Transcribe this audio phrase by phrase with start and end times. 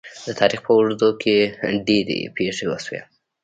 [0.27, 1.35] د تاریخ په اوږدو کې
[1.87, 3.01] ډیرې پېښې وشوې.